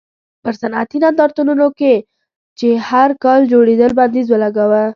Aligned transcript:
پر 0.43 0.53
صنعتي 0.61 0.97
نندارتونونو 1.03 1.67
چې 2.59 2.67
هر 2.89 3.09
کال 3.23 3.41
جوړېدل 3.53 3.91
بندیز 3.99 4.27
ولګاوه. 4.29 4.83